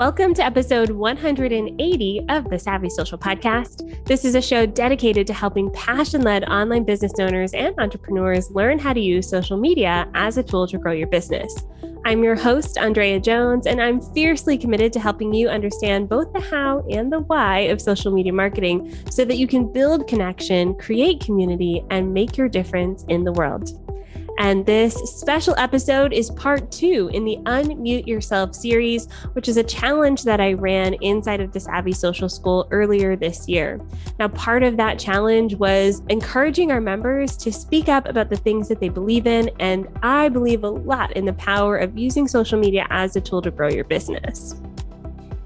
[0.00, 4.02] Welcome to episode 180 of the Savvy Social Podcast.
[4.06, 8.78] This is a show dedicated to helping passion led online business owners and entrepreneurs learn
[8.78, 11.66] how to use social media as a tool to grow your business.
[12.06, 16.40] I'm your host, Andrea Jones, and I'm fiercely committed to helping you understand both the
[16.40, 21.20] how and the why of social media marketing so that you can build connection, create
[21.20, 23.89] community, and make your difference in the world.
[24.38, 29.62] And this special episode is part two in the Unmute Yourself series, which is a
[29.62, 33.80] challenge that I ran inside of the Savvy Social School earlier this year.
[34.18, 38.68] Now, part of that challenge was encouraging our members to speak up about the things
[38.68, 39.50] that they believe in.
[39.58, 43.42] And I believe a lot in the power of using social media as a tool
[43.42, 44.54] to grow your business.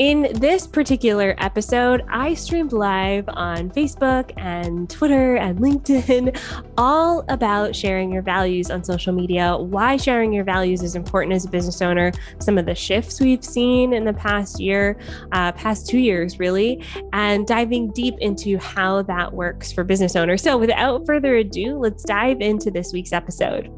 [0.00, 6.40] In this particular episode, I streamed live on Facebook and Twitter and LinkedIn,
[6.78, 11.44] all about sharing your values on social media, why sharing your values is important as
[11.44, 14.98] a business owner, some of the shifts we've seen in the past year,
[15.32, 20.42] uh, past two years, really, and diving deep into how that works for business owners.
[20.42, 23.70] So, without further ado, let's dive into this week's episode.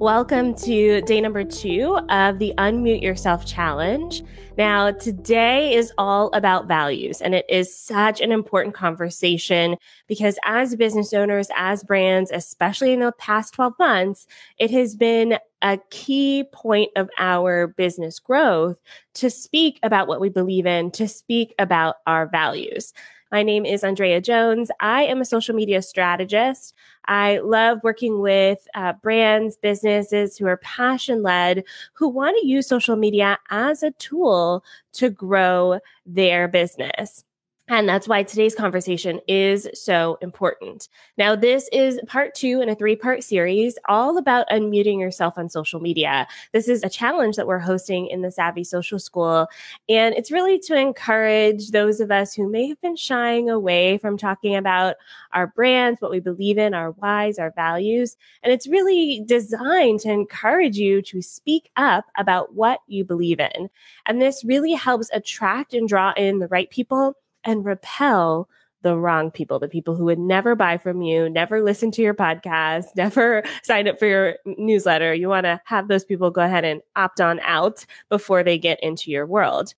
[0.00, 4.22] Welcome to day number two of the Unmute Yourself Challenge.
[4.56, 9.76] Now, today is all about values, and it is such an important conversation
[10.08, 14.26] because as business owners, as brands, especially in the past 12 months,
[14.56, 18.80] it has been a key point of our business growth
[19.12, 22.94] to speak about what we believe in, to speak about our values.
[23.32, 24.70] My name is Andrea Jones.
[24.80, 26.74] I am a social media strategist.
[27.06, 31.62] I love working with uh, brands, businesses who are passion led,
[31.94, 34.64] who want to use social media as a tool
[34.94, 37.24] to grow their business.
[37.70, 40.88] And that's why today's conversation is so important.
[41.16, 45.48] Now, this is part two in a three part series all about unmuting yourself on
[45.48, 46.26] social media.
[46.52, 49.46] This is a challenge that we're hosting in the Savvy Social School.
[49.88, 54.18] And it's really to encourage those of us who may have been shying away from
[54.18, 54.96] talking about
[55.32, 58.16] our brands, what we believe in, our whys, our values.
[58.42, 63.70] And it's really designed to encourage you to speak up about what you believe in.
[64.06, 67.14] And this really helps attract and draw in the right people
[67.44, 68.48] and repel
[68.82, 72.14] the wrong people, the people who would never buy from you, never listen to your
[72.14, 75.12] podcast, never sign up for your newsletter.
[75.14, 78.82] You want to have those people go ahead and opt on out before they get
[78.82, 79.74] into your world.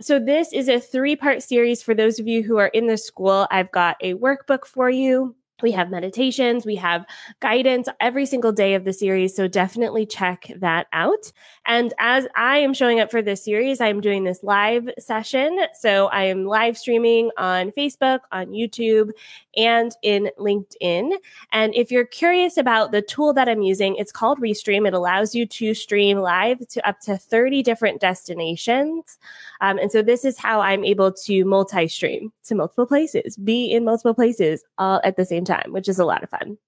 [0.00, 2.96] So, this is a three part series for those of you who are in the
[2.96, 3.46] school.
[3.50, 7.04] I've got a workbook for you we have meditations, we have
[7.40, 9.34] guidance every single day of the series.
[9.34, 11.32] So definitely check that out.
[11.66, 15.58] And as I am showing up for this series, I'm doing this live session.
[15.72, 19.10] So I am live streaming on Facebook, on YouTube,
[19.56, 21.12] and in LinkedIn.
[21.50, 24.86] And if you're curious about the tool that I'm using, it's called Restream.
[24.86, 29.18] It allows you to stream live to up to 30 different destinations.
[29.60, 33.72] Um, and so this is how I'm able to multi stream to multiple places, be
[33.72, 36.58] in multiple places all at the same time, which is a lot of fun.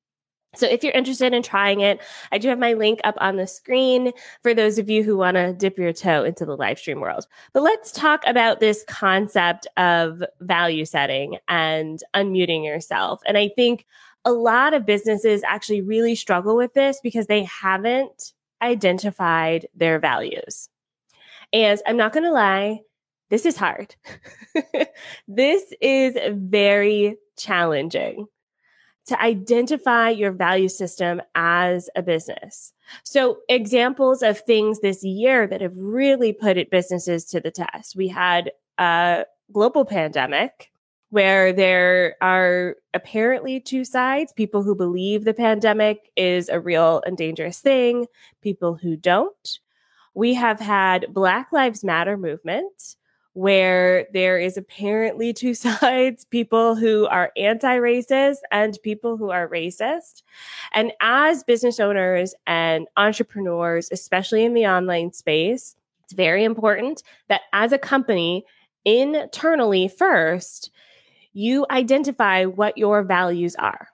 [0.56, 2.00] So if you're interested in trying it,
[2.32, 5.36] I do have my link up on the screen for those of you who want
[5.36, 7.26] to dip your toe into the live stream world.
[7.52, 13.20] But let's talk about this concept of value setting and unmuting yourself.
[13.26, 13.84] And I think
[14.24, 18.32] a lot of businesses actually really struggle with this because they haven't
[18.62, 20.68] identified their values.
[21.52, 22.80] And I'm not going to lie,
[23.28, 23.94] this is hard.
[25.28, 28.26] this is very challenging
[29.06, 32.72] to identify your value system as a business.
[33.04, 37.96] So examples of things this year that have really put it businesses to the test.
[37.96, 40.72] We had a global pandemic
[41.10, 47.16] where there are apparently two sides, people who believe the pandemic is a real and
[47.16, 48.06] dangerous thing,
[48.42, 49.60] people who don't.
[50.14, 52.96] We have had Black Lives Matter movement
[53.36, 59.46] where there is apparently two sides people who are anti racist and people who are
[59.46, 60.22] racist.
[60.72, 67.42] And as business owners and entrepreneurs, especially in the online space, it's very important that
[67.52, 68.46] as a company,
[68.86, 70.70] internally first,
[71.34, 73.88] you identify what your values are.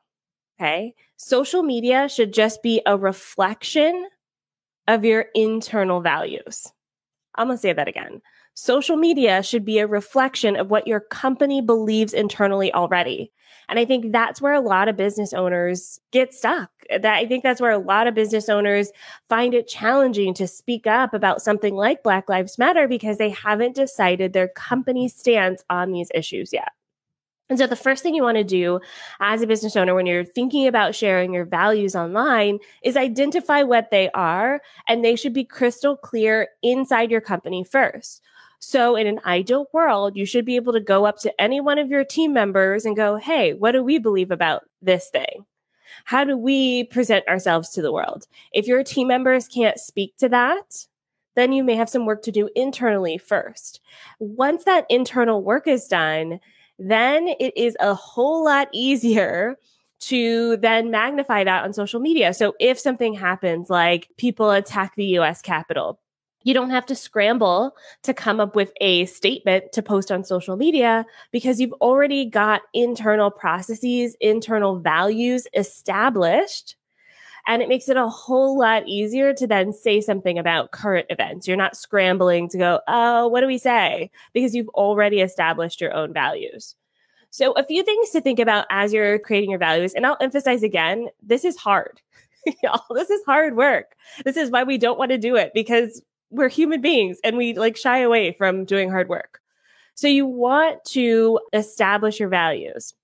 [0.60, 0.94] Okay.
[1.16, 4.06] Social media should just be a reflection
[4.86, 6.68] of your internal values.
[7.34, 8.22] I'm going to say that again.
[8.54, 13.32] Social media should be a reflection of what your company believes internally already.
[13.68, 16.70] And I think that's where a lot of business owners get stuck.
[16.90, 18.90] That I think that's where a lot of business owners
[19.28, 23.74] find it challenging to speak up about something like Black Lives Matter because they haven't
[23.74, 26.72] decided their company stance on these issues yet.
[27.48, 28.80] And so, the first thing you want to do
[29.20, 33.90] as a business owner when you're thinking about sharing your values online is identify what
[33.90, 38.22] they are, and they should be crystal clear inside your company first.
[38.64, 41.78] So, in an ideal world, you should be able to go up to any one
[41.78, 45.46] of your team members and go, Hey, what do we believe about this thing?
[46.04, 48.28] How do we present ourselves to the world?
[48.52, 50.86] If your team members can't speak to that,
[51.34, 53.80] then you may have some work to do internally first.
[54.20, 56.38] Once that internal work is done,
[56.78, 59.56] then it is a whole lot easier
[60.02, 62.32] to then magnify that on social media.
[62.32, 65.98] So if something happens, like people attack the US Capitol,
[66.44, 70.56] you don't have to scramble to come up with a statement to post on social
[70.56, 76.76] media because you've already got internal processes, internal values established.
[77.46, 81.48] And it makes it a whole lot easier to then say something about current events.
[81.48, 84.10] You're not scrambling to go, oh, what do we say?
[84.32, 86.76] Because you've already established your own values.
[87.30, 89.94] So, a few things to think about as you're creating your values.
[89.94, 92.00] And I'll emphasize again this is hard.
[92.62, 93.96] Y'all, this is hard work.
[94.24, 97.54] This is why we don't want to do it because we're human beings and we
[97.54, 99.40] like shy away from doing hard work.
[99.94, 102.94] So, you want to establish your values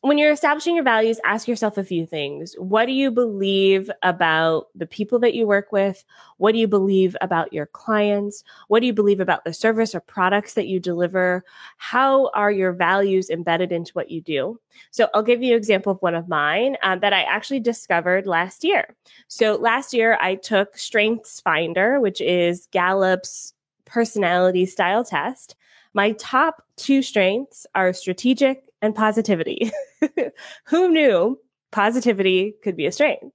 [0.00, 2.54] when you're establishing your values, ask yourself a few things.
[2.56, 6.04] What do you believe about the people that you work with?
[6.36, 8.44] What do you believe about your clients?
[8.68, 11.44] What do you believe about the service or products that you deliver?
[11.78, 14.60] How are your values embedded into what you do?
[14.92, 18.24] So I'll give you an example of one of mine um, that I actually discovered
[18.24, 18.94] last year.
[19.26, 23.52] So last year I took Strengths Finder, which is Gallup's
[23.84, 25.56] personality style test.
[25.92, 29.72] My top two strengths are strategic and positivity.
[30.66, 31.38] Who knew
[31.70, 33.34] positivity could be a strength?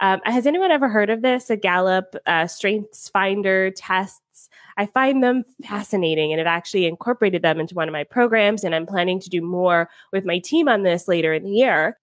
[0.00, 1.50] Um, has anyone ever heard of this?
[1.50, 4.48] A Gallup uh, Strengths Finder tests.
[4.78, 8.64] I find them fascinating and have actually incorporated them into one of my programs.
[8.64, 11.98] And I'm planning to do more with my team on this later in the year.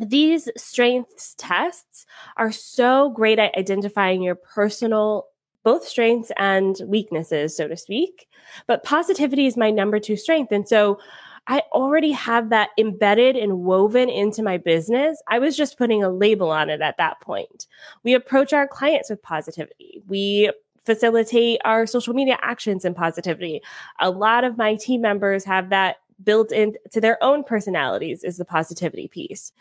[0.00, 2.04] These strengths tests
[2.36, 5.28] are so great at identifying your personal
[5.62, 8.28] both strengths and weaknesses, so to speak.
[8.68, 10.52] But positivity is my number two strength.
[10.52, 11.00] And so
[11.48, 15.22] I already have that embedded and woven into my business.
[15.28, 17.66] I was just putting a label on it at that point.
[18.02, 20.02] We approach our clients with positivity.
[20.08, 20.50] We
[20.84, 23.60] facilitate our social media actions in positivity.
[24.00, 28.44] A lot of my team members have that built into their own personalities is the
[28.44, 29.52] positivity piece.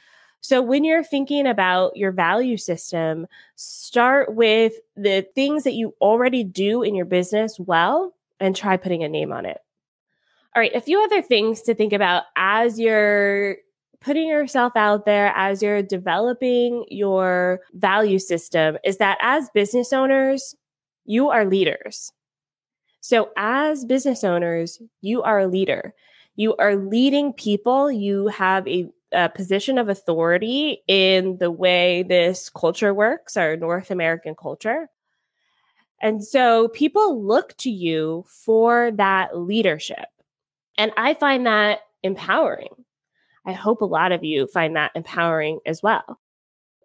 [0.42, 6.44] So when you're thinking about your value system, start with the things that you already
[6.44, 9.58] do in your business well and try putting a name on it.
[10.56, 13.58] All right, a few other things to think about as you're
[14.00, 20.56] putting yourself out there, as you're developing your value system, is that as business owners,
[21.04, 22.14] you are leaders.
[23.02, 25.94] So, as business owners, you are a leader.
[26.38, 27.92] You are leading people.
[27.92, 33.92] You have a, a, position of authority in the way this culture works, our North
[33.92, 34.90] American culture.
[36.02, 40.08] And so people look to you for that leadership.
[40.78, 42.70] And I find that empowering.
[43.46, 46.20] I hope a lot of you find that empowering as well.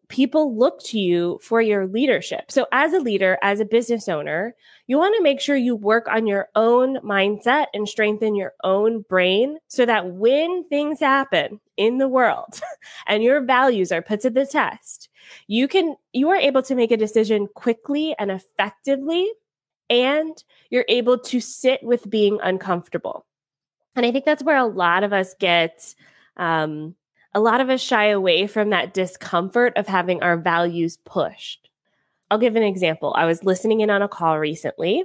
[0.08, 2.50] People look to you for your leadership.
[2.50, 4.56] So as a leader, as a business owner,
[4.88, 9.02] you want to make sure you work on your own mindset and strengthen your own
[9.02, 12.60] brain so that when things happen in the world
[13.06, 15.08] and your values are put to the test,
[15.46, 19.30] you can, you are able to make a decision quickly and effectively
[19.88, 23.26] and you're able to sit with being uncomfortable.
[23.96, 25.94] And I think that's where a lot of us get,
[26.36, 26.94] um,
[27.34, 31.70] a lot of us shy away from that discomfort of having our values pushed.
[32.30, 33.14] I'll give an example.
[33.16, 35.04] I was listening in on a call recently,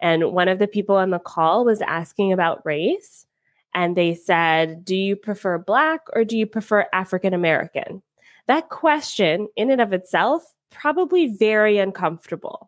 [0.00, 3.26] and one of the people on the call was asking about race.
[3.74, 8.02] And they said, Do you prefer Black or do you prefer African American?
[8.46, 12.67] That question, in and of itself, probably very uncomfortable.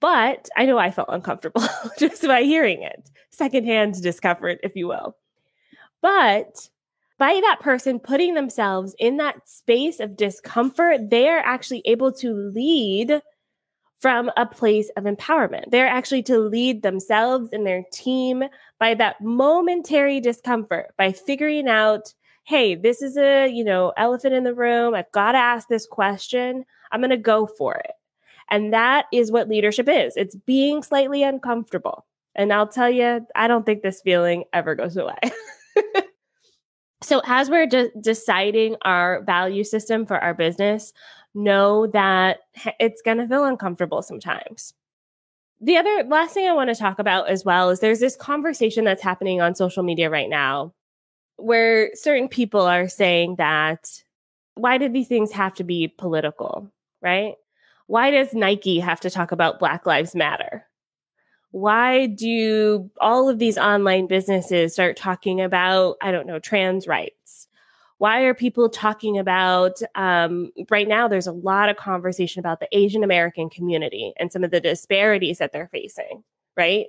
[0.00, 1.62] But I know I felt uncomfortable
[1.98, 5.16] just by hearing it, secondhand discomfort, if you will.
[6.02, 6.68] But
[7.18, 12.32] by that person putting themselves in that space of discomfort, they are actually able to
[12.32, 13.22] lead
[13.98, 15.70] from a place of empowerment.
[15.70, 18.44] They're actually to lead themselves and their team
[18.78, 22.12] by that momentary discomfort, by figuring out,
[22.44, 24.94] hey, this is a, you know, elephant in the room.
[24.94, 26.64] I've got to ask this question.
[26.92, 27.95] I'm going to go for it.
[28.50, 30.16] And that is what leadership is.
[30.16, 32.06] It's being slightly uncomfortable.
[32.34, 35.18] And I'll tell you, I don't think this feeling ever goes away.
[37.02, 40.92] so, as we're de- deciding our value system for our business,
[41.34, 42.40] know that
[42.78, 44.74] it's going to feel uncomfortable sometimes.
[45.60, 48.84] The other last thing I want to talk about as well is there's this conversation
[48.84, 50.74] that's happening on social media right now
[51.36, 54.02] where certain people are saying that
[54.54, 56.70] why did these things have to be political,
[57.02, 57.34] right?
[57.86, 60.66] Why does Nike have to talk about Black Lives Matter?
[61.52, 67.48] Why do all of these online businesses start talking about, I don't know, trans rights?
[67.98, 72.68] Why are people talking about, um, right now, there's a lot of conversation about the
[72.72, 76.22] Asian American community and some of the disparities that they're facing,
[76.56, 76.86] right?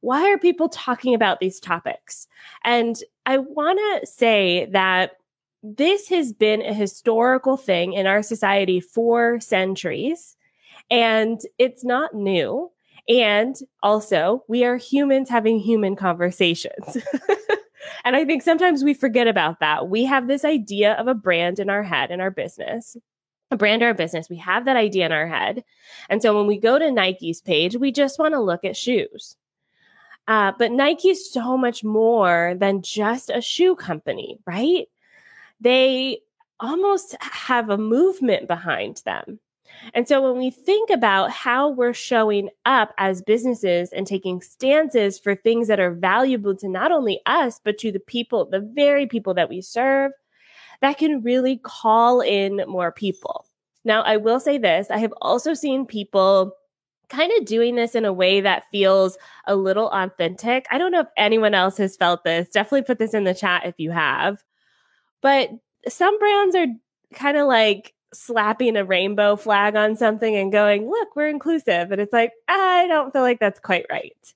[0.00, 2.28] Why are people talking about these topics?
[2.64, 5.18] And I want to say that
[5.62, 10.36] this has been a historical thing in our society for centuries,
[10.90, 12.70] and it's not new.
[13.08, 16.98] And also, we are humans having human conversations.
[18.04, 19.88] and I think sometimes we forget about that.
[19.88, 22.96] We have this idea of a brand in our head in our business,
[23.50, 24.28] a brand or a business.
[24.28, 25.64] We have that idea in our head.
[26.10, 29.36] And so when we go to Nike's page, we just want to look at shoes.
[30.26, 34.86] Uh, but Nike is so much more than just a shoe company, right?
[35.60, 36.20] They
[36.60, 39.40] almost have a movement behind them.
[39.94, 45.18] And so when we think about how we're showing up as businesses and taking stances
[45.18, 49.06] for things that are valuable to not only us, but to the people, the very
[49.06, 50.12] people that we serve,
[50.80, 53.46] that can really call in more people.
[53.84, 56.52] Now, I will say this I have also seen people
[57.08, 60.66] kind of doing this in a way that feels a little authentic.
[60.70, 62.50] I don't know if anyone else has felt this.
[62.50, 64.42] Definitely put this in the chat if you have.
[65.20, 65.50] But
[65.88, 66.66] some brands are
[67.14, 71.92] kind of like slapping a rainbow flag on something and going, look, we're inclusive.
[71.92, 74.34] And it's like, I don't feel like that's quite right.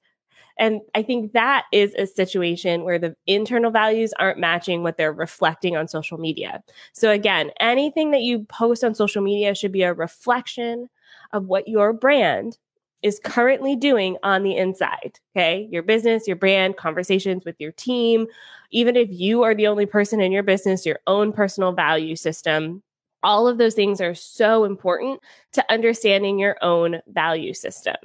[0.59, 5.13] And I think that is a situation where the internal values aren't matching what they're
[5.13, 6.63] reflecting on social media.
[6.93, 10.89] So, again, anything that you post on social media should be a reflection
[11.33, 12.59] of what your brand
[13.03, 15.19] is currently doing on the inside.
[15.35, 15.69] Okay.
[15.71, 18.27] Your business, your brand, conversations with your team,
[18.71, 22.83] even if you are the only person in your business, your own personal value system.
[23.25, 25.21] All of those things are so important
[25.53, 27.97] to understanding your own value system.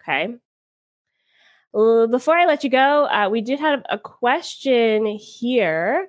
[0.00, 0.34] Okay.
[1.72, 6.08] Before I let you go, uh, we did have a question here.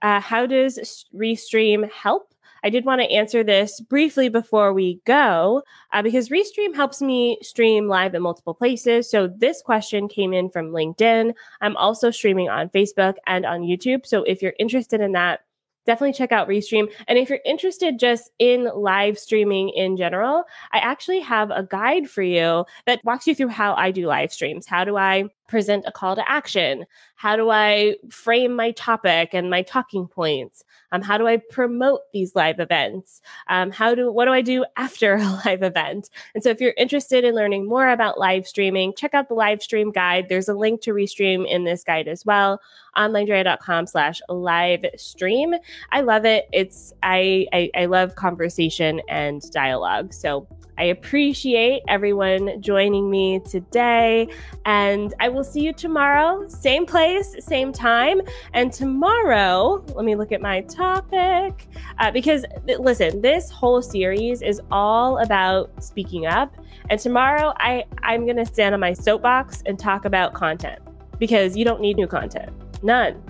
[0.00, 2.31] Uh, how does Restream help
[2.64, 7.38] I did want to answer this briefly before we go, uh, because Restream helps me
[7.42, 9.10] stream live in multiple places.
[9.10, 11.34] So this question came in from LinkedIn.
[11.60, 14.06] I'm also streaming on Facebook and on YouTube.
[14.06, 15.40] So if you're interested in that,
[15.84, 16.90] definitely check out Restream.
[17.08, 22.08] And if you're interested just in live streaming in general, I actually have a guide
[22.08, 24.66] for you that walks you through how I do live streams.
[24.66, 26.86] How do I present a call to action?
[27.14, 30.64] How do I frame my topic and my talking points?
[30.92, 33.20] Um, how do I promote these live events?
[33.48, 36.08] Um, how do what do I do after a live event?
[36.34, 39.62] And so, if you're interested in learning more about live streaming, check out the live
[39.62, 40.30] stream guide.
[40.30, 42.58] There's a link to Restream in this guide as well.
[42.96, 45.54] onlinedrea.com slash live stream.
[45.90, 46.48] I love it.
[46.50, 50.14] It's I, I I love conversation and dialogue.
[50.14, 54.28] So I appreciate everyone joining me today.
[54.64, 58.22] And I will see you tomorrow, same place, same time.
[58.54, 61.68] And tomorrow, let me look at my topic.
[61.98, 62.44] Uh, because
[62.78, 66.56] listen, this whole series is all about speaking up.
[66.90, 70.80] And tomorrow, I, I'm going to stand on my soapbox and talk about content
[71.18, 72.50] because you don't need new content.
[72.82, 73.22] None.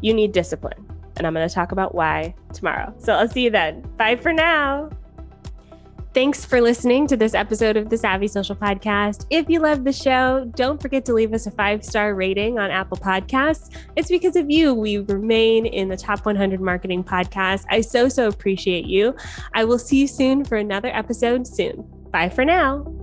[0.00, 0.86] You need discipline.
[1.16, 2.94] And I'm going to talk about why tomorrow.
[2.98, 3.82] So I'll see you then.
[3.96, 4.90] Bye for now.
[6.12, 9.26] Thanks for listening to this episode of the Savvy Social Podcast.
[9.30, 12.68] If you love the show, don't forget to leave us a five star rating on
[12.68, 13.72] Apple Podcasts.
[13.94, 17.64] It's because of you we remain in the top 100 marketing podcast.
[17.70, 19.14] I so, so appreciate you.
[19.54, 21.86] I will see you soon for another episode soon.
[22.10, 22.99] Bye for now.